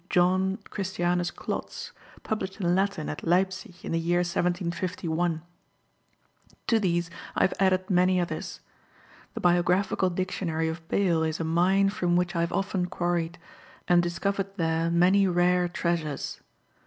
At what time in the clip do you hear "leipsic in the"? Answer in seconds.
3.23-3.99